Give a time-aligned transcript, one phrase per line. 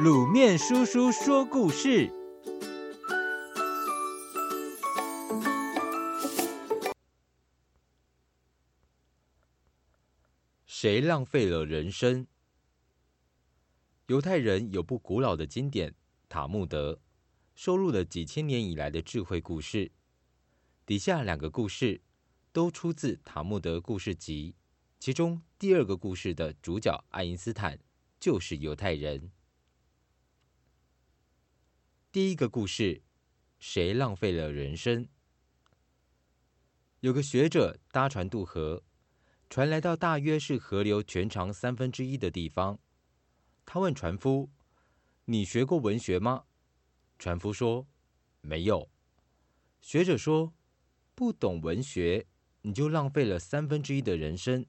[0.00, 2.10] 卤面叔叔说故事：
[10.64, 12.26] 谁浪费了人生？
[14.06, 15.90] 犹太人有部古老的经典
[16.26, 16.94] 《塔木德》，
[17.54, 19.92] 收录了几千年以来的智慧故事。
[20.86, 22.00] 底下两个故事
[22.50, 24.54] 都出自《塔木德故事集》，
[24.98, 27.78] 其中第二个故事的主角爱因斯坦
[28.18, 29.30] 就是犹太人。
[32.12, 33.00] 第一个故事，
[33.58, 35.08] 谁浪费了人生？
[37.00, 38.82] 有个学者搭船渡河，
[39.48, 42.78] 船来到大约是河流全长三分之一的地方。
[43.64, 44.50] 他问船夫
[45.24, 46.44] ：“你学过文学吗？”
[47.18, 47.86] 船夫说
[48.42, 48.90] ：“没有。”
[49.80, 50.52] 学者说
[51.16, 52.26] ：“不懂文学，
[52.60, 54.66] 你就浪费了三分之一的人生。”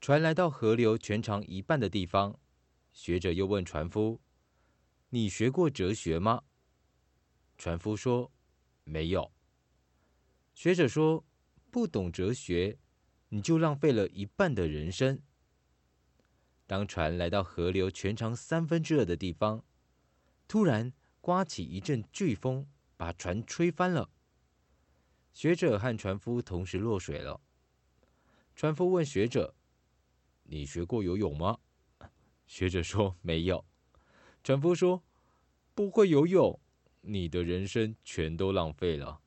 [0.00, 2.40] 船来到河流全长一半的地方，
[2.90, 4.18] 学者又问船夫。
[5.12, 6.44] 你学过哲学吗？
[7.58, 8.30] 船夫说
[8.84, 9.32] ：“没有。”
[10.54, 11.24] 学者说
[11.70, 12.78] ：“不懂哲学，
[13.28, 15.20] 你就浪费了一半的人生。”
[16.68, 19.64] 当船来到河流全长三分之二的地方，
[20.46, 24.08] 突然刮起一阵飓风，把船吹翻了。
[25.32, 27.40] 学者和船夫同时落水了。
[28.54, 29.56] 船夫问学者
[30.44, 31.58] ：“你学过游泳吗？”
[32.46, 33.64] 学者说：“没有。”
[34.42, 35.02] 船夫说
[35.74, 36.58] ：“不会游泳，
[37.02, 39.20] 你的人生全都浪费了。”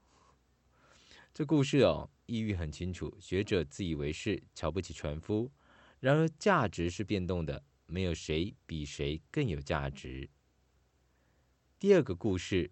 [1.34, 3.16] 这故事哦，意义很清楚。
[3.20, 5.52] 学者自以为是，瞧不起船夫。
[6.00, 10.30] 然而，价值是变动的，没有谁比谁更有价值。
[11.80, 12.72] 第二个故事，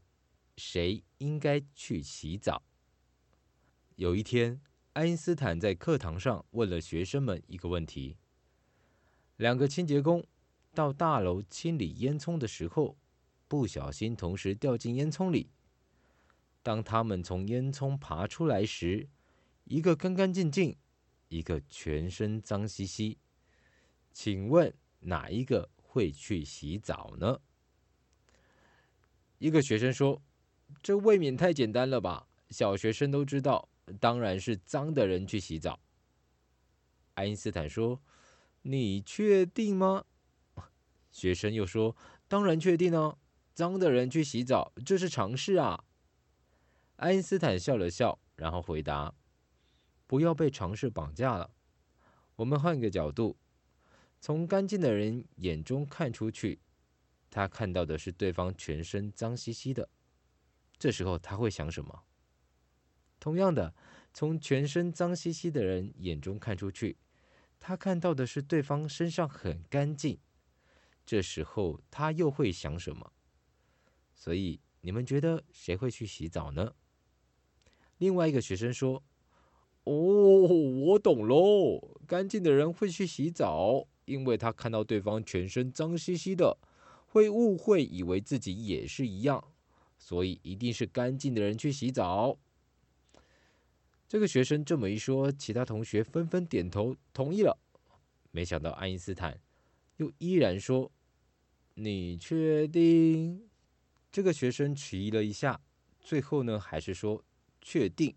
[0.57, 2.63] 谁应该去洗澡？
[3.95, 4.61] 有一天，
[4.93, 8.17] 爱因斯坦在课堂上问了学生们一个问题：
[9.37, 10.25] 两个清洁工。
[10.73, 12.97] 到大楼清理烟囱的时候，
[13.47, 15.49] 不小心同时掉进烟囱里。
[16.63, 19.09] 当他们从烟囱爬出来时，
[19.65, 20.77] 一个干干净净，
[21.27, 23.17] 一个全身脏兮兮。
[24.13, 27.41] 请问哪一个会去洗澡呢？
[29.39, 30.21] 一个学生说
[30.83, 32.27] ：“这未免太简单了吧？
[32.49, 33.67] 小学生都知道，
[33.99, 35.79] 当然是脏的人去洗澡。”
[37.15, 37.99] 爱因斯坦说
[38.61, 40.05] ：“你确定吗？”
[41.11, 41.95] 学生又说
[42.27, 43.19] ：“当然确定哦，
[43.53, 45.83] 脏的人去洗澡，这是常事啊。”
[46.95, 49.13] 爱因斯坦笑了笑，然后回答
[50.07, 51.51] ：“不要被常识绑架了。
[52.37, 53.37] 我们换个角度，
[54.19, 56.61] 从干净的人眼中看出去，
[57.29, 59.89] 他看到的是对方全身脏兮兮的。
[60.79, 62.03] 这时候他会想什么？
[63.19, 63.75] 同样的，
[64.13, 66.97] 从全身脏兮兮的人眼中看出去，
[67.59, 70.17] 他看到的是对方身上很干净。”
[71.05, 73.11] 这时候他又会想什么？
[74.13, 76.73] 所以你们觉得谁会去洗澡呢？
[77.97, 79.03] 另外一个学生说
[79.83, 86.57] ：“哦，我懂喽，干净的人会去洗澡，因为他看到对方全身脏兮兮的，
[87.07, 89.43] 会误会以为自己也是一样，
[89.97, 92.37] 所以一定是干净的人去洗澡。”
[94.07, 97.57] 这个学生这么一说，其他同学纷纷点头同意了。
[98.31, 99.39] 没想到爱因斯坦
[100.01, 100.91] 又依然说
[101.75, 103.47] ：“你确定？”
[104.11, 105.61] 这个学生迟疑了一下，
[105.99, 107.23] 最后呢，还是说
[107.61, 108.15] ：“确定。”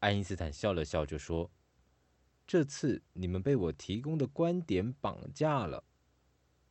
[0.00, 1.50] 爱因斯坦笑了笑，就说
[2.46, 5.84] ：“这次你们被我提供的观点绑架了。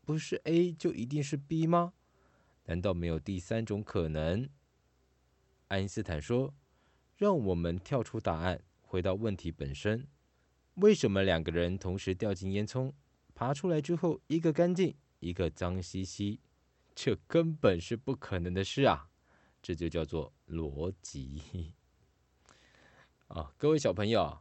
[0.03, 1.93] 不是 A 就一定是 B 吗？
[2.65, 4.49] 难道没有第三种可能？”
[5.69, 6.55] 爱因斯坦说
[7.15, 10.07] ：“让我们跳出答案，回到问题本身：
[10.75, 12.91] 为什么两个人同时掉进烟囱？”
[13.35, 16.39] 爬出来之后，一个干净，一个脏兮兮，
[16.93, 19.09] 这根本是不可能的事啊！
[19.61, 21.73] 这就叫做逻辑
[23.27, 23.53] 啊！
[23.57, 24.39] 各位小朋友，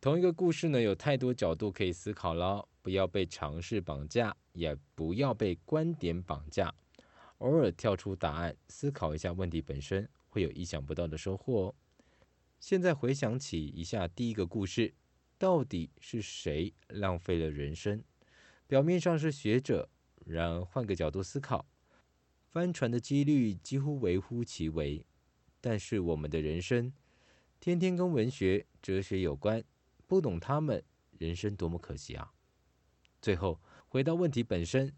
[0.00, 6.74] 同一个故事呢，有太多角度可以思考了，不要被常识绑架，也不要被观点绑架，
[7.38, 11.74] 偶尔跳出答案，思考一下问题本身，会有意想不到的收获哦。
[12.58, 14.94] 现在回想起一下第一个故事，
[15.38, 18.02] 到底是谁浪费了人生？
[18.66, 19.90] 表面上是学者，
[20.24, 21.66] 然而换个角度思考，
[22.48, 25.04] 翻船的几率几乎微乎其微。
[25.60, 26.92] 但是我们的人生，
[27.60, 29.62] 天天跟文学、哲学有关，
[30.06, 30.82] 不懂他们，
[31.18, 32.32] 人生多么可惜啊！
[33.20, 34.94] 最后回到问题本身，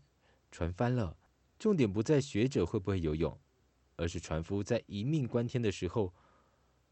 [0.50, 1.16] 船翻了，
[1.58, 3.38] 重点不在学者会不会游泳，
[3.96, 6.14] 而是船夫在一命关天的时候，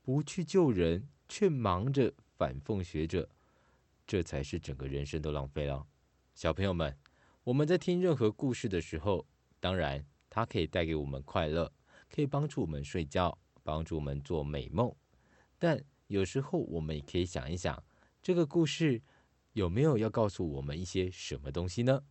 [0.03, 3.29] 不去救人，却忙着反讽学者，
[4.07, 5.87] 这才是整个人生都浪费了。
[6.35, 6.99] 小朋友们，
[7.45, 9.25] 我们在听任何故事的时候，
[9.61, 11.73] 当然它可以带给我们快乐，
[12.11, 14.93] 可以帮助我们睡觉，帮助我们做美梦。
[15.61, 17.81] 但有时候我们也可以想一想，
[18.21, 19.01] 这个故事
[19.53, 22.03] 有没有要告诉我们一些什么东西呢？